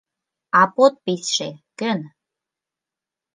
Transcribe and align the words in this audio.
—А 0.59 0.61
подписьше 0.75 1.49
кӧн? 1.79 1.99